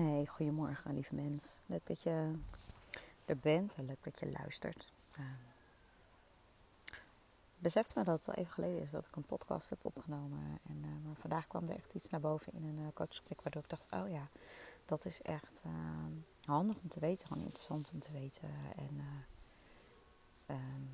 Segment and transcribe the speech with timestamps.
[0.00, 1.58] Hey, goedemorgen lieve mens.
[1.66, 2.32] Leuk dat je
[3.24, 4.92] er bent en leuk dat je luistert.
[5.18, 5.24] Uh,
[7.58, 10.58] besefte me dat het al even geleden is dat ik een podcast heb opgenomen.
[10.68, 13.62] En, uh, maar vandaag kwam er echt iets naar boven in een uh, coachgesprek waardoor
[13.62, 14.28] ik dacht, oh ja,
[14.84, 16.12] dat is echt ehm,
[16.44, 18.50] handig om te weten, gewoon interessant om te weten.
[18.76, 19.00] En
[20.46, 20.84] ehm,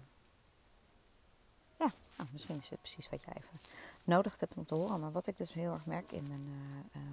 [1.79, 3.69] ja, nou, misschien is het precies wat jij even
[4.05, 5.01] nodig hebt om te horen.
[5.01, 6.47] Maar wat ik dus heel erg merk in mijn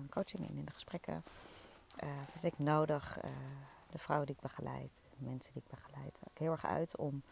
[0.10, 1.24] coaching en in de gesprekken
[2.04, 3.32] uh, ik nodig, uh,
[3.90, 7.24] de vrouwen die ik begeleid, de mensen die ik begeleid, heel erg uit om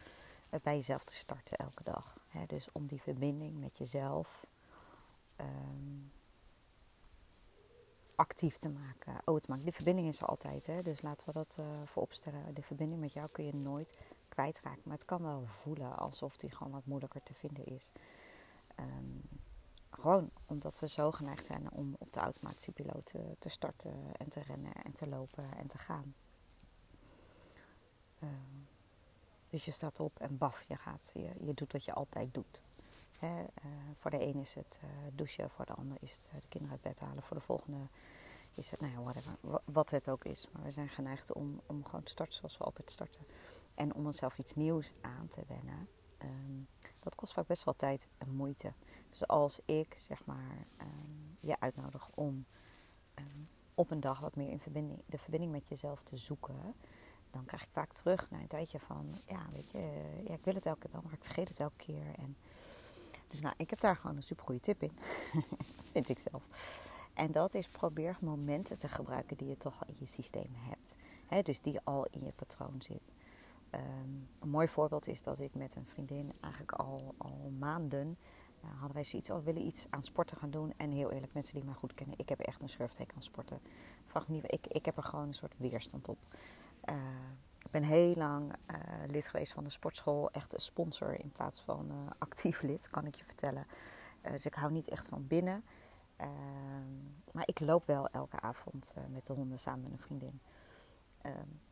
[0.50, 2.18] het bij jezelf te starten elke dag.
[2.28, 2.46] Hè?
[2.46, 4.46] Dus om die verbinding met jezelf
[5.40, 6.12] um,
[8.16, 9.64] actief te maken, oh, te maken.
[9.64, 10.82] Die verbinding is er altijd, hè?
[10.82, 12.54] dus laten we dat uh, vooropstellen.
[12.54, 13.98] De verbinding met jou kun je nooit
[14.30, 17.90] kwijtraken, maar het kan wel voelen alsof die gewoon wat moeilijker te vinden is.
[18.80, 19.22] Um,
[20.02, 24.42] gewoon omdat we zo geneigd zijn om op de automatische piloot te starten en te
[24.42, 26.14] rennen en te lopen en te gaan.
[28.24, 28.30] Uh,
[29.50, 31.12] dus je staat op en baf, je gaat.
[31.14, 32.62] Je, je doet wat je altijd doet.
[33.20, 33.46] Hè, uh,
[34.00, 36.94] voor de een is het uh, douchen, voor de ander is het de kinderen uit
[36.94, 37.24] bed halen.
[37.24, 37.88] Voor de volgende
[38.54, 40.48] is het, nou ja, whatever, wat het ook is.
[40.52, 43.22] Maar we zijn geneigd om, om gewoon te starten zoals we altijd starten.
[43.76, 45.88] En om onszelf iets nieuws aan te wennen.
[46.24, 46.68] Um,
[47.04, 48.74] dat kost vaak best wel tijd en moeite.
[49.10, 52.46] Dus als ik zeg maar um, je uitnodig om
[53.16, 56.76] um, op een dag wat meer in verbinding, de verbinding met jezelf te zoeken,
[57.32, 60.54] dan krijg ik vaak terug na een tijdje van, ja, weet je, ja, ik wil
[60.54, 62.16] het elke keer wel, maar ik vergeet het elke keer.
[62.18, 62.36] En
[63.28, 64.92] dus nou, ik heb daar gewoon een super goede tip in,
[65.92, 66.44] vind ik zelf.
[67.14, 70.96] En dat is probeer momenten te gebruiken die je toch al in je systeem hebt.
[71.28, 73.12] He, dus die al in je patroon zit.
[73.76, 78.18] Um, een mooi voorbeeld is dat ik met een vriendin eigenlijk al, al maanden
[78.62, 80.74] nou, hadden wij zoiets, oh, we willen iets aan sporten gaan doen.
[80.78, 83.60] En heel eerlijk, mensen die mij goed kennen, ik heb echt een surfteken aan sporten.
[84.06, 86.18] Vraag me niet, ik, ik heb er gewoon een soort weerstand op.
[86.90, 86.96] Uh,
[87.60, 91.62] ik ben heel lang uh, lid geweest van de sportschool, echt een sponsor in plaats
[91.62, 93.66] van actief lid, kan ik je vertellen.
[94.22, 95.64] dus ik hou niet echt van binnen.
[96.16, 96.32] Ehm,
[97.32, 100.42] maar ik loop wel elke avond met de honden samen met een vriendin.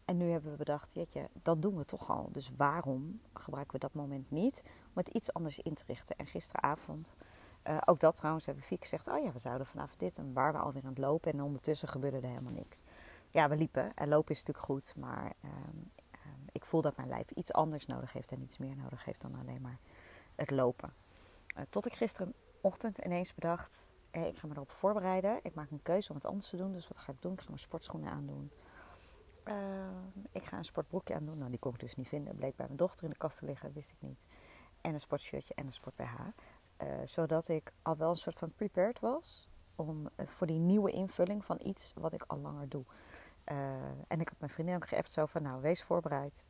[0.09, 2.29] En nu hebben we bedacht, jeetje, dat doen we toch al.
[2.31, 6.15] Dus waarom gebruiken we dat moment niet om het iets anders in te richten?
[6.15, 7.13] En gisteravond,
[7.67, 10.17] uh, ook dat trouwens, hebben Fiek gezegd, oh ja, we zouden vanavond dit.
[10.17, 12.77] En waren we alweer aan het lopen en ondertussen gebeurde er helemaal niks.
[13.29, 17.09] Ja, we liepen en lopen is natuurlijk goed, maar um, um, ik voel dat mijn
[17.09, 19.79] lijf iets anders nodig heeft en iets meer nodig heeft dan alleen maar
[20.35, 20.93] het lopen.
[21.57, 25.39] Uh, tot ik gisterenochtend ineens bedacht, eh, ik ga me erop voorbereiden.
[25.43, 27.33] Ik maak een keuze om het anders te doen, dus wat ga ik doen?
[27.33, 28.51] Ik ga mijn sportschoenen aandoen.
[29.45, 29.53] Uh,
[30.31, 31.37] ik ga een sportbroekje aan doen.
[31.37, 32.35] Nou, die kon ik dus niet vinden.
[32.35, 34.19] Bleek bij mijn dochter in de kast te liggen, wist ik niet.
[34.81, 36.03] En een sportshirtje en een sport BH.
[36.83, 40.91] Uh, zodat ik al wel een soort van prepared was om, uh, voor die nieuwe
[40.91, 42.83] invulling van iets wat ik al langer doe.
[44.07, 46.43] en ik had mijn vriendin ook zo van, nou, wees voorbereid.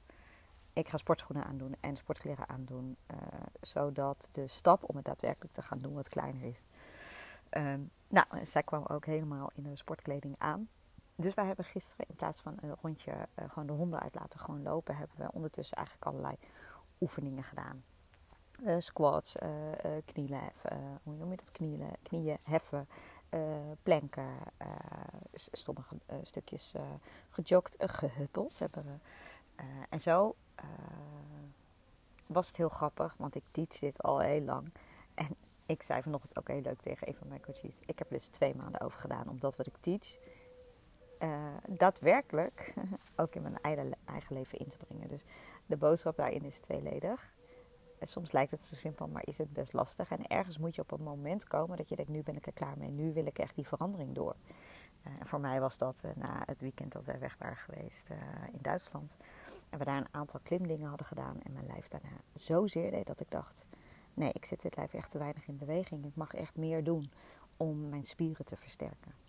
[0.74, 2.98] Ik ga sportschoenen aandoen en sportkleren aandoen.
[3.62, 6.62] zodat de stap om het daadwerkelijk te gaan doen wat kleiner is.
[7.50, 10.70] Ehm, nou, zij kwam ook helemaal in de sportkleding aan.
[11.22, 14.40] Dus wij hebben gisteren in plaats van een rondje uh, gewoon de honden uit laten
[14.40, 16.36] gewoon lopen, hebben we ondertussen eigenlijk allerlei
[17.02, 17.84] oefeningen gedaan.
[18.64, 19.50] Uh, squats, uh,
[20.06, 21.52] knielen heffen, hoe noem je dat?
[21.52, 22.88] Knielen, knieën heffen,
[23.84, 24.36] planken,
[25.52, 26.74] sommige stukjes
[27.30, 28.98] gejogd, gehuppeld hebben we.
[29.90, 30.36] en zo
[32.28, 34.74] was het heel grappig, want ik teach dit al heel lang.
[35.14, 37.80] En ik zei vanochtend ook heel leuk tegen een van mijn coaches.
[37.86, 40.18] Ik heb dus twee maanden over gedaan, omdat wat ik teach
[41.24, 41.30] uh,
[41.68, 42.74] daadwerkelijk
[43.18, 43.96] ook in mijn eigen,
[44.30, 45.08] leven in te brengen.
[45.08, 45.24] Dus
[45.66, 47.34] de boodschap daarin is tweeledig.
[48.00, 50.10] En soms lijkt het zo simpel, maar is het best lastig.
[50.12, 52.54] En ergens moet je op een moment komen dat je denkt, nu ben ik er
[52.54, 52.90] klaar mee.
[52.90, 54.36] Nu wil ik echt die verandering door.
[55.04, 58.08] En voor mij was dat na het weekend dat wij weg waren geweest
[58.52, 59.16] in Duitsland.
[59.70, 61.42] En we daar een aantal klimdingen hadden gedaan.
[61.42, 63.68] En mijn lijf daarna zozeer deed dat ik dacht,
[64.14, 66.06] nee, ik zit dit lijf echt te weinig in beweging.
[66.06, 67.12] Ik mag echt meer doen
[67.58, 69.29] om mijn spieren te versterken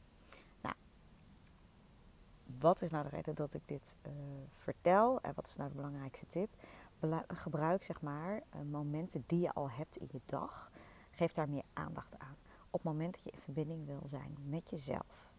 [2.59, 4.13] wat is nou de reden dat ik dit uh,
[4.55, 6.55] vertel en wat is nou de belangrijkste tip?
[7.27, 10.71] Gebruik zeg maar uh, momenten die je al hebt in je dag.
[11.11, 12.37] Geef daar meer aandacht aan.
[12.71, 15.33] Op het moment dat je in verbinding wil zijn met jezelf.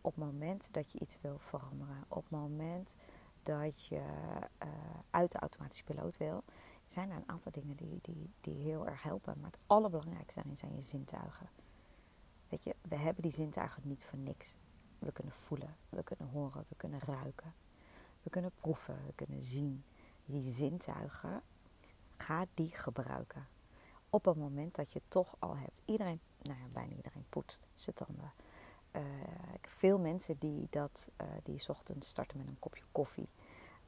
[0.00, 2.04] Op het moment dat je iets wil veranderen.
[2.08, 2.96] Op het moment
[3.42, 4.02] dat je
[4.62, 4.68] uh,
[5.10, 6.44] uit de automatische piloot wil.
[6.86, 9.40] Zijn er een aantal dingen die, die, die heel erg helpen.
[9.40, 11.48] Maar het allerbelangrijkste daarin zijn je zintuigen.
[12.48, 14.58] Weet je, we hebben die zintuigen niet voor niks.
[14.98, 17.54] We kunnen voelen, we kunnen horen, we kunnen ruiken.
[18.22, 19.84] We kunnen proeven, we kunnen zien.
[20.24, 21.42] Die zintuigen,
[22.16, 23.46] ga die gebruiken.
[24.10, 25.82] Op het moment dat je toch al hebt.
[25.84, 28.32] Iedereen, nou ja, bijna iedereen poetst zijn tanden.
[28.90, 33.28] Heb veel mensen die dat, uh, die ochtends starten met een kopje koffie.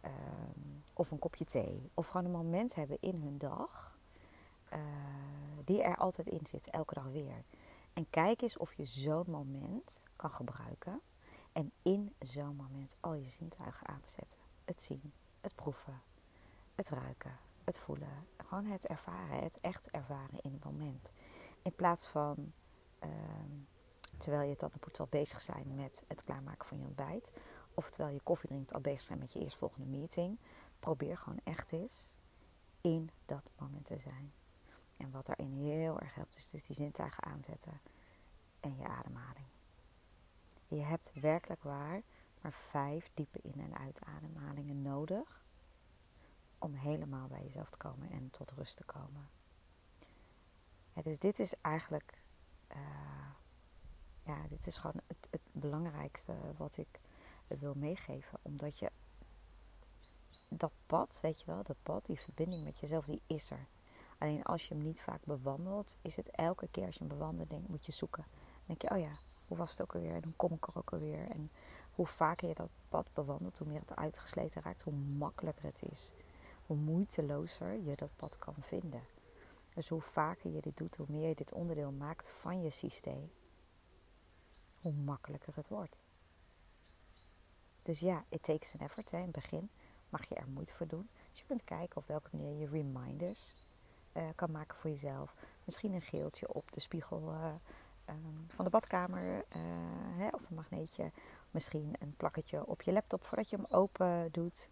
[0.04, 0.10] Uh,
[0.92, 1.90] of een kopje thee.
[1.94, 3.98] Of gewoon een moment hebben in hun dag.
[5.64, 7.44] die er altijd in zit, elke dag weer.
[7.92, 11.00] En kijk eens of je zo'n moment kan gebruiken.
[11.52, 14.38] En in zo'n moment al je zintuigen aan te zetten.
[14.64, 16.02] Het zien, het proeven,
[16.74, 18.26] het ruiken, het voelen.
[18.36, 21.12] Gewoon het ervaren, het echt ervaren in het moment.
[21.62, 22.52] In plaats van,
[22.98, 23.50] ehm,
[24.16, 27.38] terwijl je tandenpoets al bezig zijn met het klaarmaken van je ontbijt.
[27.74, 30.38] Of terwijl je koffie drinkt al bezig zijn met je eerstvolgende meeting.
[30.78, 32.14] Probeer gewoon echt eens
[32.80, 34.32] in dat moment te zijn.
[35.00, 37.80] En wat daarin heel erg helpt, is dus die zintuigen aanzetten
[38.60, 39.46] en je ademhaling.
[40.68, 42.02] Je hebt werkelijk waar
[42.40, 45.44] maar vijf diepe in- en uitademhalingen nodig
[46.58, 49.28] om helemaal bij jezelf te komen en tot rust te komen.
[51.02, 52.22] dus dit is eigenlijk,
[52.72, 53.30] uh,
[54.22, 57.00] ja, dit is gewoon het, het, belangrijkste wat ik
[57.46, 58.38] wil meegeven.
[58.42, 58.90] Omdat je
[60.48, 63.66] dat pad, weet je wel, dat pad, die verbinding met jezelf, die is er.
[64.20, 67.50] Alleen als je hem niet vaak bewandelt, is het elke keer als je hem bewandelt,
[67.50, 68.24] denk, moet je zoeken.
[68.24, 69.18] Dan denk je, oh ja,
[69.48, 70.14] hoe was het ook alweer?
[70.14, 71.30] En dan kom ik er ook alweer.
[71.30, 71.50] En
[71.94, 76.12] hoe vaker je dat pad bewandelt, hoe meer het uitgesleten raakt, hoe makkelijker het is.
[76.66, 79.02] Hoe moeitelozer je dat pad kan vinden.
[79.74, 83.30] Dus hoe vaker je dit doet, hoe meer je dit onderdeel maakt van je systeem,
[84.80, 86.00] hoe makkelijker het wordt.
[87.82, 89.10] Dus ja, it takes an effort.
[89.10, 89.18] Hè.
[89.18, 89.70] In het begin
[90.08, 91.08] mag je er moeite voor doen.
[91.12, 93.54] Dus je kunt kijken op welke manier je reminders
[94.12, 95.46] uh, kan maken voor jezelf.
[95.64, 97.54] Misschien een geeltje op de spiegel uh,
[98.08, 99.62] um, van de badkamer uh,
[100.16, 101.10] hè, of een magneetje.
[101.50, 104.68] Misschien een plakketje op je laptop voordat je hem open doet.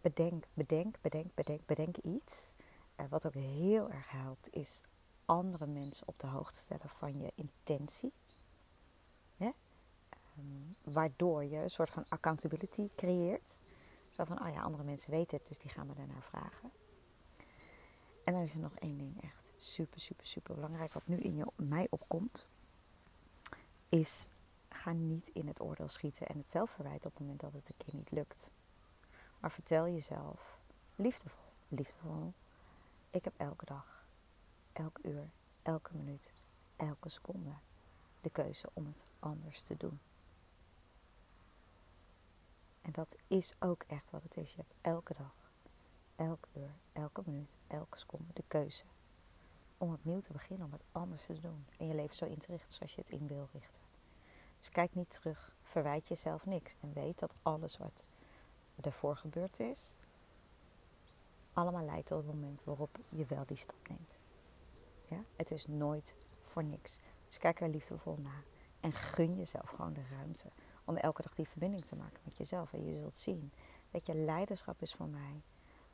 [0.00, 2.54] bedenk, bedenk, bedenk, bedenk, bedenk iets.
[3.08, 4.80] wat ook heel erg helpt is
[5.24, 8.12] andere mensen op de hoogte stellen van je intentie.
[10.38, 13.58] Um, waardoor je een soort van accountability creëert.
[14.10, 16.70] Zo van, oh ja, andere mensen weten het, dus die gaan me daarnaar vragen.
[18.28, 20.92] En dan is er nog één ding echt super, super, super belangrijk.
[20.92, 22.46] Wat nu in je, mij opkomt.
[23.88, 24.30] Is
[24.68, 27.76] ga niet in het oordeel schieten en het zelfverwijt op het moment dat het een
[27.76, 28.50] keer niet lukt.
[29.40, 30.58] Maar vertel jezelf
[30.96, 32.32] liefdevol, liefdevol.
[33.10, 34.04] Ik heb elke dag,
[34.72, 35.30] elk uur,
[35.62, 36.30] elke minuut,
[36.76, 37.52] elke seconde
[38.20, 40.00] de keuze om het anders te doen.
[42.82, 44.50] En dat is ook echt wat het is.
[44.50, 45.37] Je hebt elke dag
[46.18, 48.84] elke uur, elke minuut, elke seconde de keuze
[49.78, 51.66] om opnieuw te beginnen, om het anders te doen.
[51.78, 53.82] En je leven zo in te richten zoals je het in wil richten.
[54.58, 56.74] Dus kijk niet terug, verwijt jezelf niks.
[56.80, 58.16] En weet dat alles wat
[58.80, 59.94] ervoor gebeurd is,
[61.52, 64.18] allemaal leidt tot het moment waarop je wel die stap neemt.
[65.08, 65.24] Ja?
[65.36, 66.98] Het is nooit voor niks.
[67.26, 68.44] Dus kijk er liefdevol naar.
[68.80, 70.48] En gun jezelf gewoon de ruimte
[70.84, 72.72] om elke dag die verbinding te maken met jezelf.
[72.72, 73.52] En je zult zien
[73.90, 75.42] dat je leiderschap is voor mij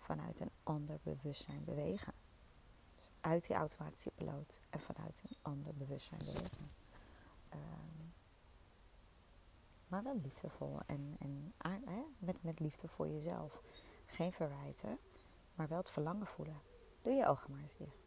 [0.04, 2.12] vanuit een ander bewustzijn bewegen.
[2.12, 6.68] Dus uit die automatische piloot en vanuit een ander bewustzijn bewegen.
[7.54, 8.12] Um,
[9.88, 11.52] maar wel liefdevol en, en
[11.84, 13.62] hè, met, met liefde voor jezelf.
[14.06, 14.98] Geen verwijten,
[15.54, 16.60] maar wel het verlangen voelen.
[17.02, 18.02] Doe je ogen maar eens dicht.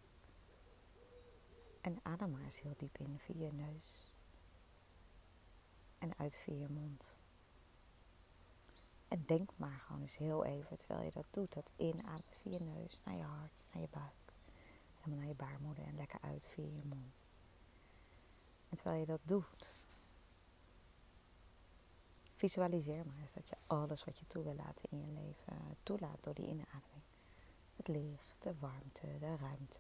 [1.82, 4.06] En adem maar eens heel diep in via je neus.
[5.98, 7.18] En uit via je mond.
[9.08, 12.64] En denk maar gewoon eens heel even, terwijl je dat doet, dat inademen via je
[12.64, 14.34] neus, naar je hart, naar je buik.
[14.96, 17.14] Helemaal naar je baarmoeder en lekker uit via je mond.
[18.70, 19.74] En terwijl je dat doet,
[22.36, 26.24] visualiseer maar eens dat je alles wat je toe wil laten in je leven toelaat
[26.24, 27.04] door die inademing.
[27.76, 29.80] Het licht, de warmte, de ruimte.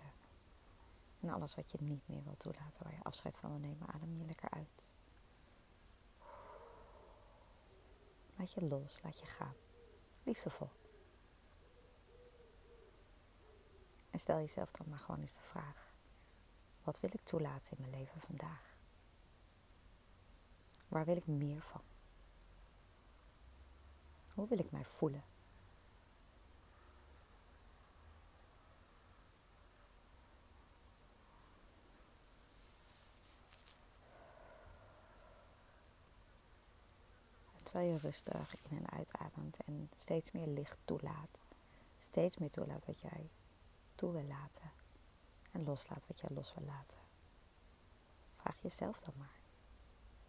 [1.20, 4.16] En alles wat je niet meer wil toelaten, waar je afscheid van wil nemen, adem
[4.16, 4.94] je lekker uit.
[8.38, 9.56] Laat je los, laat je gaan.
[10.24, 10.70] Liefdevol.
[14.10, 15.94] En stel jezelf dan maar gewoon eens de vraag:
[16.84, 18.76] wat wil ik toelaten in mijn leven vandaag?
[20.88, 21.82] Waar wil ik meer van?
[24.34, 25.24] Hoe wil ik mij voelen?
[37.68, 41.42] Terwijl je rustig in en uitademt en steeds meer licht toelaat.
[41.98, 43.30] Steeds meer toelaat wat jij
[43.96, 44.72] toe wil laten.
[45.52, 47.00] En loslaat wat jij los wil laten.
[48.36, 49.40] Vraag jezelf dan maar.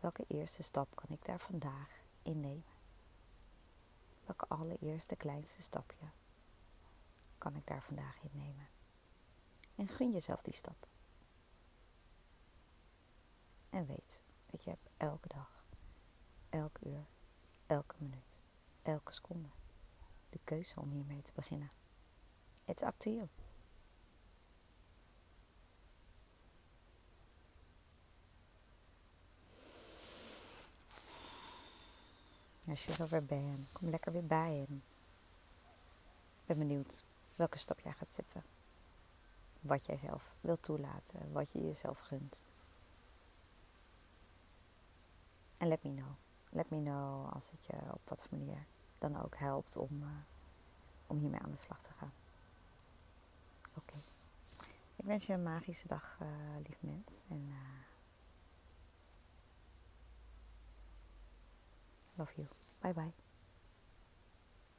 [0.01, 1.91] Welke eerste stap kan ik daar vandaag
[2.23, 2.77] in nemen?
[4.25, 6.07] Welke allereerste kleinste stapje
[7.39, 8.69] kan ik daar vandaag in nemen?
[9.75, 10.87] En gun jezelf die stap.
[13.71, 15.65] En weet dat je hebt elke dag,
[16.49, 17.07] elk uur,
[17.69, 18.41] elke minuut,
[18.83, 19.49] elke seconde
[20.31, 21.71] de keuze om hiermee te beginnen.
[22.65, 23.29] It's up to you.
[32.67, 34.83] Als je er weer bent, kom lekker weer bij en
[36.41, 37.03] ik ben benieuwd
[37.37, 38.43] welke stap jij gaat zetten.
[39.61, 42.43] Wat jij zelf wilt toelaten, wat je jezelf gunt.
[45.57, 46.13] En let me know.
[46.59, 48.65] Let me know als het je op wat manier
[48.99, 50.09] dan ook helpt om, uh,
[51.07, 52.13] om hiermee aan de slag te gaan.
[53.77, 53.97] Oké.
[54.97, 56.29] Ik wens je een magische dag, uh,
[56.67, 57.23] lief mens.
[57.29, 57.55] En uh,
[62.15, 62.49] love you.
[62.81, 63.28] Bye bye.